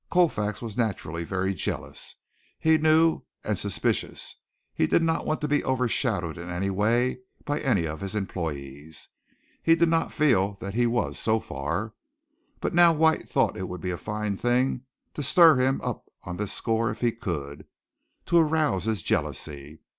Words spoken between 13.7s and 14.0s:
be a